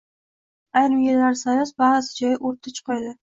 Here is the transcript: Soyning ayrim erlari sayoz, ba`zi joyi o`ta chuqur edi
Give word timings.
Soyning 0.77 0.79
ayrim 0.81 1.03
erlari 1.11 1.37
sayoz, 1.43 1.73
ba`zi 1.83 2.01
joyi 2.23 2.39
o`ta 2.51 2.75
chuqur 2.79 2.99
edi 3.03 3.15